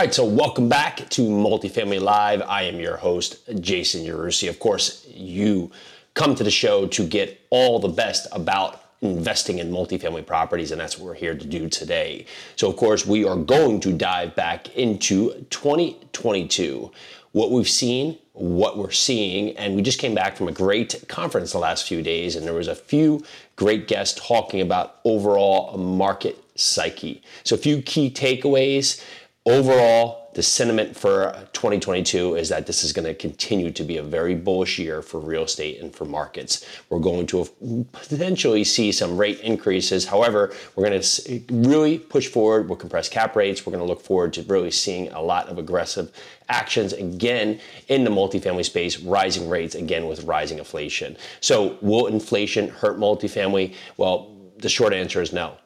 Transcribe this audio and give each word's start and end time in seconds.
right, 0.00 0.14
so 0.14 0.24
welcome 0.24 0.66
back 0.66 1.06
to 1.10 1.20
Multifamily 1.20 2.00
Live. 2.00 2.40
I 2.40 2.62
am 2.62 2.80
your 2.80 2.96
host, 2.96 3.38
Jason 3.60 4.02
Yarusi. 4.02 4.48
Of 4.48 4.58
course, 4.58 5.06
you 5.06 5.70
come 6.14 6.34
to 6.36 6.42
the 6.42 6.50
show 6.50 6.86
to 6.86 7.06
get 7.06 7.38
all 7.50 7.78
the 7.78 7.88
best 7.88 8.26
about 8.32 8.82
investing 9.02 9.58
in 9.58 9.70
multifamily 9.70 10.24
properties, 10.24 10.70
and 10.70 10.80
that's 10.80 10.96
what 10.96 11.04
we're 11.04 11.14
here 11.14 11.34
to 11.34 11.46
do 11.46 11.68
today. 11.68 12.24
So, 12.56 12.70
of 12.70 12.76
course, 12.76 13.04
we 13.04 13.26
are 13.26 13.36
going 13.36 13.78
to 13.80 13.92
dive 13.92 14.34
back 14.34 14.74
into 14.74 15.34
2022, 15.50 16.90
what 17.32 17.50
we've 17.50 17.68
seen, 17.68 18.16
what 18.32 18.78
we're 18.78 18.92
seeing, 18.92 19.54
and 19.58 19.76
we 19.76 19.82
just 19.82 19.98
came 19.98 20.14
back 20.14 20.34
from 20.34 20.48
a 20.48 20.52
great 20.52 21.04
conference 21.08 21.52
the 21.52 21.58
last 21.58 21.86
few 21.86 22.00
days, 22.00 22.36
and 22.36 22.46
there 22.46 22.54
was 22.54 22.68
a 22.68 22.74
few 22.74 23.22
great 23.56 23.86
guests 23.86 24.18
talking 24.18 24.62
about 24.62 24.96
overall 25.04 25.76
market 25.76 26.42
psyche. 26.54 27.22
So, 27.44 27.54
a 27.54 27.58
few 27.58 27.82
key 27.82 28.10
takeaways. 28.10 29.04
Overall, 29.46 30.30
the 30.34 30.42
sentiment 30.42 30.94
for 30.94 31.32
2022 31.54 32.34
is 32.34 32.50
that 32.50 32.66
this 32.66 32.84
is 32.84 32.92
going 32.92 33.06
to 33.06 33.14
continue 33.14 33.70
to 33.70 33.82
be 33.82 33.96
a 33.96 34.02
very 34.02 34.34
bullish 34.34 34.78
year 34.78 35.00
for 35.00 35.18
real 35.18 35.44
estate 35.44 35.80
and 35.80 35.96
for 35.96 36.04
markets. 36.04 36.66
We're 36.90 36.98
going 36.98 37.26
to 37.28 37.48
potentially 37.92 38.64
see 38.64 38.92
some 38.92 39.16
rate 39.16 39.40
increases. 39.40 40.04
However, 40.04 40.52
we're 40.76 40.86
going 40.86 41.00
to 41.00 41.40
really 41.50 41.98
push 41.98 42.28
forward 42.28 42.68
We'll 42.68 42.76
compress 42.76 43.08
cap 43.08 43.34
rates. 43.34 43.64
We're 43.64 43.72
going 43.72 43.82
to 43.82 43.88
look 43.88 44.02
forward 44.02 44.34
to 44.34 44.42
really 44.42 44.70
seeing 44.70 45.10
a 45.12 45.22
lot 45.22 45.48
of 45.48 45.56
aggressive 45.56 46.12
actions 46.50 46.92
again 46.92 47.60
in 47.88 48.04
the 48.04 48.10
multifamily 48.10 48.66
space, 48.66 49.00
rising 49.00 49.48
rates 49.48 49.74
again 49.74 50.06
with 50.06 50.22
rising 50.24 50.58
inflation. 50.58 51.16
So, 51.40 51.78
will 51.80 52.08
inflation 52.08 52.68
hurt 52.68 52.98
multifamily? 52.98 53.74
Well, 53.96 54.36
the 54.58 54.68
short 54.68 54.92
answer 54.92 55.22
is 55.22 55.32
no 55.32 55.56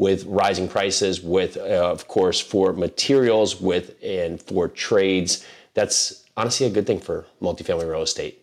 with 0.00 0.24
rising 0.24 0.66
prices, 0.66 1.20
with 1.20 1.58
uh, 1.58 1.90
of 1.92 2.08
course 2.08 2.40
for 2.40 2.72
materials, 2.72 3.60
with 3.60 3.94
and 4.02 4.40
for 4.40 4.66
trades. 4.66 5.44
That's 5.74 6.24
honestly 6.38 6.66
a 6.66 6.70
good 6.70 6.86
thing 6.86 7.00
for 7.00 7.26
multifamily 7.42 7.88
real 7.88 8.00
estate. 8.00 8.42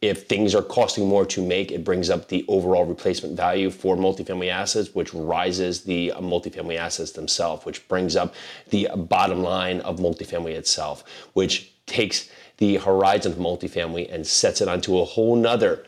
If 0.00 0.26
things 0.26 0.54
are 0.54 0.62
costing 0.62 1.06
more 1.06 1.26
to 1.26 1.46
make, 1.46 1.70
it 1.70 1.84
brings 1.84 2.08
up 2.08 2.28
the 2.28 2.46
overall 2.48 2.86
replacement 2.86 3.36
value 3.36 3.68
for 3.68 3.94
multifamily 3.94 4.48
assets, 4.48 4.94
which 4.94 5.12
rises 5.12 5.84
the 5.84 6.12
uh, 6.12 6.20
multifamily 6.20 6.78
assets 6.78 7.12
themselves, 7.12 7.66
which 7.66 7.86
brings 7.88 8.16
up 8.16 8.34
the 8.70 8.88
bottom 8.96 9.42
line 9.42 9.80
of 9.82 9.98
multifamily 9.98 10.54
itself, 10.54 11.04
which 11.34 11.72
takes 11.84 12.30
the 12.56 12.76
horizon 12.76 13.32
of 13.32 13.38
multifamily 13.38 14.10
and 14.10 14.26
sets 14.26 14.62
it 14.62 14.68
onto 14.68 14.98
a 14.98 15.04
whole 15.04 15.36
nother 15.36 15.84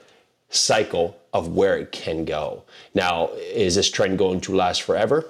cycle 0.50 1.18
of 1.32 1.48
where 1.48 1.77
it 1.77 1.92
can 1.92 2.24
go. 2.24 2.64
Now, 2.94 3.28
is 3.34 3.74
this 3.74 3.91
trend 3.91 4.18
going 4.18 4.41
to 4.42 4.56
last 4.56 4.82
forever? 4.82 5.27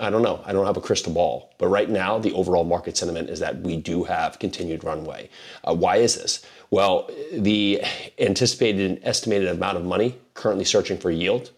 I 0.00 0.10
don't 0.10 0.22
know. 0.22 0.40
I 0.44 0.52
don't 0.52 0.66
have 0.66 0.76
a 0.76 0.80
crystal 0.80 1.12
ball. 1.12 1.52
But 1.58 1.68
right 1.68 1.90
now, 1.90 2.18
the 2.18 2.32
overall 2.32 2.64
market 2.64 2.96
sentiment 2.96 3.30
is 3.30 3.40
that 3.40 3.60
we 3.60 3.76
do 3.76 4.04
have 4.04 4.38
continued 4.38 4.84
runway. 4.84 5.28
Uh, 5.64 5.74
why 5.74 5.96
is 5.96 6.14
this? 6.14 6.44
Well, 6.70 7.10
the 7.32 7.82
anticipated 8.18 8.90
and 8.90 9.00
estimated 9.02 9.48
amount 9.48 9.78
of 9.78 9.84
money 9.84 10.16
currently 10.34 10.64
searching 10.64 10.98
for 10.98 11.10
yield 11.10 11.50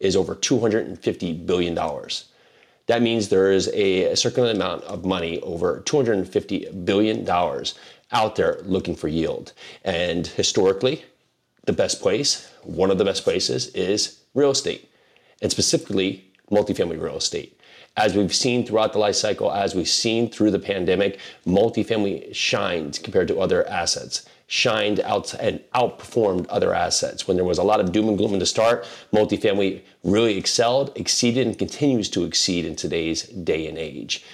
is 0.00 0.16
over 0.16 0.34
$250 0.34 1.46
billion. 1.46 1.74
That 2.86 3.02
means 3.02 3.28
there 3.28 3.50
is 3.50 3.68
a, 3.68 4.14
circular 4.14 4.52
amount 4.52 4.84
of 4.84 5.04
money, 5.04 5.40
over 5.40 5.80
$250 5.80 6.84
billion 6.84 7.28
out 8.12 8.36
there 8.36 8.58
looking 8.62 8.94
for 8.94 9.08
yield. 9.08 9.52
And 9.84 10.26
historically, 10.26 11.04
the 11.66 11.72
best 11.72 12.00
place, 12.00 12.50
one 12.62 12.90
of 12.90 12.98
the 12.98 13.04
best 13.04 13.24
places, 13.24 13.68
is 13.68 14.20
real 14.34 14.50
estate, 14.50 14.88
and 15.42 15.50
specifically 15.50 16.24
multifamily 16.50 17.00
real 17.00 17.16
estate. 17.16 17.60
As 17.96 18.14
we've 18.14 18.34
seen 18.34 18.64
throughout 18.64 18.92
the 18.92 18.98
life 18.98 19.16
cycle, 19.16 19.52
as 19.52 19.74
we've 19.74 19.88
seen 19.88 20.30
through 20.30 20.50
the 20.50 20.58
pandemic, 20.58 21.18
multifamily 21.46 22.34
shined 22.34 23.00
compared 23.02 23.28
to 23.28 23.40
other 23.40 23.66
assets, 23.68 24.26
shined 24.48 25.00
out 25.00 25.34
and 25.34 25.60
outperformed 25.74 26.46
other 26.48 26.72
assets. 26.74 27.26
When 27.26 27.36
there 27.36 27.44
was 27.44 27.58
a 27.58 27.64
lot 27.64 27.80
of 27.80 27.92
doom 27.92 28.08
and 28.08 28.18
gloom 28.18 28.32
in 28.32 28.38
the 28.38 28.46
start, 28.46 28.86
multifamily 29.12 29.82
really 30.04 30.36
excelled, 30.36 30.92
exceeded, 30.94 31.46
and 31.46 31.58
continues 31.58 32.08
to 32.10 32.24
exceed 32.24 32.64
in 32.64 32.76
today's 32.76 33.22
day 33.22 33.66
and 33.66 33.76
age. 33.76 34.24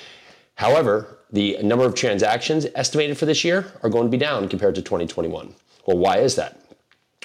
However, 0.57 1.19
the 1.31 1.57
number 1.63 1.87
of 1.87 1.95
transactions 1.95 2.67
estimated 2.75 3.17
for 3.17 3.27
this 3.27 3.43
year 3.43 3.73
are 3.83 3.89
going 3.89 4.05
to 4.05 4.11
be 4.11 4.19
down 4.19 4.49
compared 4.49 4.75
to 4.75 4.83
2021. 4.83 5.55
Well, 5.87 5.99
why 5.99 6.19
is 6.19 6.37
that? 6.37 6.62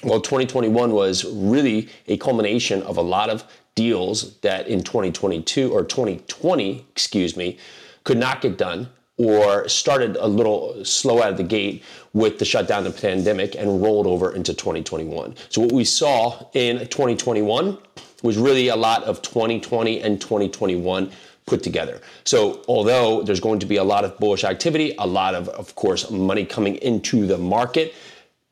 Well, 0.04 0.20
2021 0.20 0.92
was 0.92 1.24
really 1.24 1.88
a 2.06 2.16
culmination 2.16 2.82
of 2.82 2.96
a 2.96 3.02
lot 3.02 3.30
of 3.30 3.44
deals 3.74 4.38
that 4.40 4.68
in 4.68 4.82
2022 4.82 5.72
or 5.72 5.84
2020, 5.84 6.86
excuse 6.90 7.36
me, 7.36 7.58
could 8.04 8.18
not 8.18 8.40
get 8.40 8.56
done 8.56 8.88
or 9.16 9.68
started 9.68 10.16
a 10.16 10.26
little 10.26 10.84
slow 10.84 11.20
out 11.20 11.30
of 11.30 11.36
the 11.36 11.42
gate 11.42 11.82
with 12.12 12.38
the 12.38 12.44
shutdown 12.44 12.86
of 12.86 12.94
the 12.94 13.00
pandemic 13.00 13.56
and 13.56 13.82
rolled 13.82 14.06
over 14.06 14.34
into 14.34 14.54
2021. 14.54 15.34
So 15.48 15.60
what 15.60 15.72
we 15.72 15.84
saw 15.84 16.46
in 16.54 16.78
2021 16.78 17.76
was 18.22 18.38
really 18.38 18.68
a 18.68 18.76
lot 18.76 19.02
of 19.04 19.20
2020 19.22 20.00
and 20.00 20.20
2021 20.20 21.10
put 21.46 21.62
together. 21.62 22.00
So 22.24 22.62
although 22.68 23.22
there's 23.22 23.40
going 23.40 23.58
to 23.60 23.66
be 23.66 23.76
a 23.76 23.84
lot 23.84 24.04
of 24.04 24.16
bullish 24.18 24.44
activity, 24.44 24.94
a 24.98 25.06
lot 25.06 25.34
of 25.34 25.48
of 25.48 25.74
course 25.74 26.10
money 26.10 26.44
coming 26.44 26.76
into 26.76 27.26
the 27.26 27.38
market, 27.38 27.94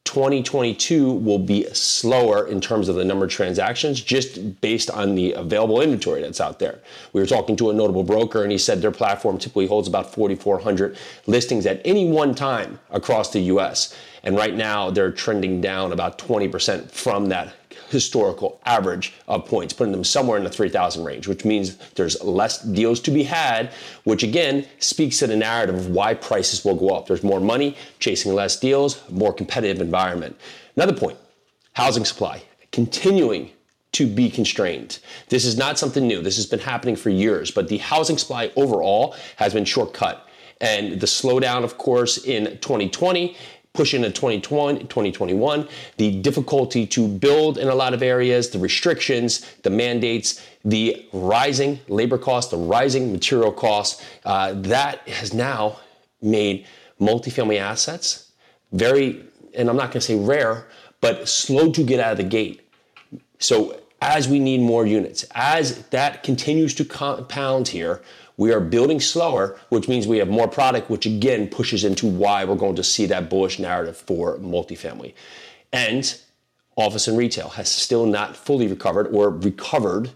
2022 0.06 1.12
will 1.12 1.38
be 1.38 1.64
slower 1.74 2.46
in 2.46 2.60
terms 2.60 2.88
of 2.88 2.94
the 2.94 3.04
number 3.04 3.26
of 3.26 3.30
transactions 3.30 4.00
just 4.00 4.60
based 4.60 4.88
on 4.88 5.14
the 5.14 5.32
available 5.32 5.82
inventory 5.82 6.22
that's 6.22 6.40
out 6.40 6.58
there. 6.58 6.78
We 7.12 7.20
were 7.20 7.26
talking 7.26 7.56
to 7.56 7.70
a 7.70 7.74
notable 7.74 8.04
broker 8.04 8.42
and 8.42 8.50
he 8.50 8.56
said 8.56 8.80
their 8.80 8.92
platform 8.92 9.36
typically 9.36 9.66
holds 9.66 9.88
about 9.88 10.14
4,400 10.14 10.96
listings 11.26 11.66
at 11.66 11.82
any 11.84 12.08
one 12.08 12.34
time 12.34 12.78
across 12.90 13.32
the 13.32 13.40
US. 13.40 13.94
And 14.22 14.36
right 14.36 14.54
now 14.54 14.90
they're 14.90 15.12
trending 15.12 15.60
down 15.60 15.92
about 15.92 16.18
20% 16.18 16.90
from 16.90 17.28
that 17.28 17.54
historical 17.88 18.60
average 18.64 19.14
of 19.28 19.46
points, 19.46 19.72
putting 19.72 19.92
them 19.92 20.04
somewhere 20.04 20.38
in 20.38 20.44
the 20.44 20.50
3,000 20.50 21.04
range, 21.04 21.28
which 21.28 21.44
means 21.44 21.76
there's 21.94 22.22
less 22.22 22.62
deals 22.62 23.00
to 23.00 23.10
be 23.10 23.22
had, 23.22 23.72
which 24.04 24.22
again 24.22 24.66
speaks 24.78 25.18
to 25.20 25.26
the 25.26 25.36
narrative 25.36 25.74
of 25.74 25.88
why 25.88 26.14
prices 26.14 26.64
will 26.64 26.76
go 26.76 26.90
up. 26.90 27.06
There's 27.06 27.22
more 27.22 27.40
money 27.40 27.76
chasing 27.98 28.34
less 28.34 28.58
deals, 28.58 29.02
more 29.10 29.32
competitive 29.32 29.80
environment. 29.80 30.38
Another 30.76 30.94
point 30.94 31.18
housing 31.72 32.04
supply 32.04 32.42
continuing 32.72 33.50
to 33.92 34.06
be 34.06 34.28
constrained. 34.28 34.98
This 35.28 35.46
is 35.46 35.56
not 35.56 35.78
something 35.78 36.06
new. 36.06 36.20
This 36.20 36.36
has 36.36 36.44
been 36.44 36.58
happening 36.58 36.96
for 36.96 37.08
years, 37.08 37.50
but 37.50 37.68
the 37.68 37.78
housing 37.78 38.18
supply 38.18 38.52
overall 38.56 39.14
has 39.36 39.54
been 39.54 39.64
shortcut. 39.64 40.28
And 40.60 41.00
the 41.00 41.06
slowdown, 41.06 41.64
of 41.64 41.78
course, 41.78 42.18
in 42.18 42.44
2020 42.58 43.36
push 43.76 43.94
into 43.94 44.10
2020, 44.10 44.80
2021, 44.80 45.68
the 45.96 46.20
difficulty 46.22 46.86
to 46.86 47.06
build 47.06 47.58
in 47.58 47.68
a 47.68 47.74
lot 47.74 47.94
of 47.94 48.02
areas, 48.02 48.50
the 48.50 48.58
restrictions, 48.58 49.46
the 49.62 49.70
mandates, 49.70 50.44
the 50.64 51.06
rising 51.12 51.78
labor 51.88 52.18
costs, 52.18 52.50
the 52.50 52.56
rising 52.56 53.12
material 53.12 53.52
costs, 53.52 54.04
uh, 54.24 54.52
that 54.54 55.06
has 55.08 55.32
now 55.32 55.78
made 56.22 56.66
multifamily 57.00 57.58
assets 57.58 58.32
very, 58.72 59.24
and 59.54 59.68
I'm 59.68 59.76
not 59.76 59.90
going 59.92 59.92
to 59.92 60.00
say 60.00 60.16
rare, 60.16 60.66
but 61.00 61.28
slow 61.28 61.72
to 61.72 61.82
get 61.82 62.00
out 62.00 62.12
of 62.12 62.18
the 62.18 62.24
gate. 62.24 62.68
So 63.38 63.80
as 64.00 64.28
we 64.28 64.38
need 64.38 64.60
more 64.60 64.86
units, 64.86 65.24
as 65.34 65.82
that 65.88 66.22
continues 66.22 66.74
to 66.74 66.84
compound 66.84 67.68
here, 67.68 68.02
we 68.36 68.52
are 68.52 68.60
building 68.60 69.00
slower, 69.00 69.58
which 69.70 69.88
means 69.88 70.06
we 70.06 70.18
have 70.18 70.28
more 70.28 70.48
product, 70.48 70.90
which 70.90 71.06
again 71.06 71.48
pushes 71.48 71.84
into 71.84 72.06
why 72.06 72.44
we're 72.44 72.54
going 72.54 72.76
to 72.76 72.84
see 72.84 73.06
that 73.06 73.30
bullish 73.30 73.58
narrative 73.58 73.96
for 73.96 74.38
multifamily. 74.38 75.14
And 75.72 76.18
office 76.76 77.08
and 77.08 77.16
retail 77.16 77.48
has 77.50 77.70
still 77.70 78.06
not 78.06 78.36
fully 78.36 78.68
recovered 78.68 79.08
or 79.08 79.30
recovered. 79.30 80.10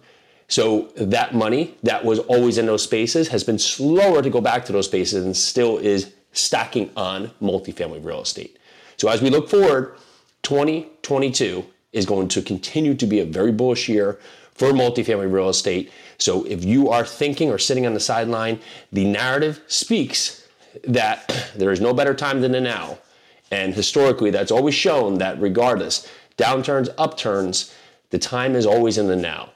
So 0.48 0.92
that 0.96 1.34
money 1.34 1.76
that 1.82 2.04
was 2.04 2.18
always 2.18 2.58
in 2.58 2.66
those 2.66 2.82
spaces 2.82 3.28
has 3.28 3.44
been 3.44 3.58
slower 3.58 4.20
to 4.20 4.30
go 4.30 4.40
back 4.40 4.64
to 4.66 4.72
those 4.72 4.86
spaces 4.86 5.24
and 5.24 5.36
still 5.36 5.78
is 5.78 6.12
stacking 6.32 6.90
on 6.96 7.30
multifamily 7.40 8.04
real 8.04 8.22
estate. 8.22 8.58
So 8.96 9.08
as 9.08 9.22
we 9.22 9.30
look 9.30 9.48
forward, 9.48 9.96
2022 10.42 11.64
is 11.92 12.06
going 12.06 12.28
to 12.28 12.42
continue 12.42 12.94
to 12.94 13.06
be 13.06 13.20
a 13.20 13.24
very 13.24 13.52
bullish 13.52 13.88
year 13.88 14.18
for 14.54 14.72
multifamily 14.72 15.32
real 15.32 15.48
estate. 15.48 15.90
So 16.18 16.44
if 16.44 16.64
you 16.64 16.90
are 16.90 17.04
thinking 17.04 17.50
or 17.50 17.58
sitting 17.58 17.86
on 17.86 17.94
the 17.94 18.00
sideline, 18.00 18.60
the 18.92 19.06
narrative 19.06 19.62
speaks 19.66 20.46
that 20.84 21.50
there 21.56 21.70
is 21.70 21.80
no 21.80 21.94
better 21.94 22.14
time 22.14 22.40
than 22.40 22.52
the 22.52 22.60
now. 22.60 22.98
And 23.50 23.74
historically, 23.74 24.30
that's 24.30 24.52
always 24.52 24.74
shown 24.74 25.18
that 25.18 25.40
regardless, 25.40 26.08
downturns, 26.36 26.88
upturns, 26.98 27.74
the 28.10 28.18
time 28.18 28.54
is 28.54 28.66
always 28.66 28.98
in 28.98 29.06
the 29.06 29.16
now. 29.16 29.50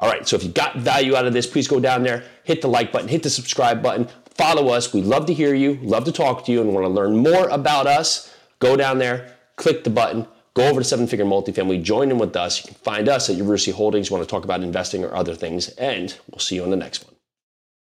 All 0.00 0.10
right, 0.10 0.26
so 0.26 0.36
if 0.36 0.42
you 0.42 0.50
got 0.50 0.76
value 0.76 1.16
out 1.16 1.26
of 1.26 1.32
this, 1.32 1.46
please 1.46 1.68
go 1.68 1.80
down 1.80 2.02
there, 2.02 2.24
hit 2.44 2.62
the 2.62 2.68
like 2.68 2.92
button, 2.92 3.08
hit 3.08 3.22
the 3.22 3.30
subscribe 3.30 3.82
button, 3.82 4.08
follow 4.34 4.68
us. 4.68 4.92
We'd 4.92 5.04
love 5.04 5.26
to 5.26 5.34
hear 5.34 5.54
you, 5.54 5.78
love 5.82 6.04
to 6.04 6.12
talk 6.12 6.44
to 6.46 6.52
you, 6.52 6.60
and 6.60 6.74
want 6.74 6.84
to 6.84 6.88
learn 6.88 7.16
more 7.16 7.48
about 7.48 7.86
us. 7.86 8.34
Go 8.58 8.76
down 8.76 8.98
there, 8.98 9.36
click 9.56 9.84
the 9.84 9.90
button, 9.90 10.26
Go 10.54 10.68
over 10.68 10.80
to 10.80 10.84
Seven 10.84 11.08
Figure 11.08 11.24
Multifamily, 11.24 11.82
join 11.82 12.12
in 12.12 12.18
with 12.18 12.36
us. 12.36 12.60
You 12.60 12.68
can 12.68 12.76
find 12.76 13.08
us 13.08 13.28
at 13.28 13.36
Yarusi 13.36 13.72
Holdings. 13.72 14.08
Want 14.08 14.22
to 14.22 14.28
talk 14.28 14.44
about 14.44 14.62
investing 14.62 15.04
or 15.04 15.12
other 15.12 15.34
things, 15.34 15.68
and 15.70 16.16
we'll 16.30 16.38
see 16.38 16.54
you 16.54 16.62
on 16.62 16.70
the 16.70 16.76
next 16.76 17.04
one. 17.04 17.13